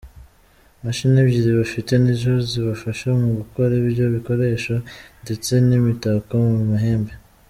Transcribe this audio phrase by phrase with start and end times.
[0.79, 4.73] Imashini ebyiri bafite nizo zibafasha mu gukora ibyo bikoresho
[5.23, 7.13] ndetse n’imitako mu mahembe.